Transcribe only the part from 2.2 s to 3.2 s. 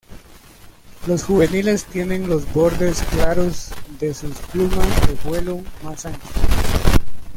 los bordes